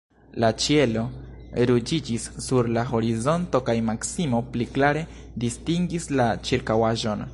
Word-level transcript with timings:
La 0.43 0.47
ĉielo 0.61 1.01
ruĝiĝis 1.71 2.25
sur 2.45 2.69
la 2.77 2.85
horizonto, 2.93 3.61
kaj 3.69 3.75
Maksimo 3.91 4.41
pli 4.57 4.67
klare 4.79 5.05
distingis 5.45 6.09
la 6.21 6.29
ĉirkaŭaĵon. 6.51 7.25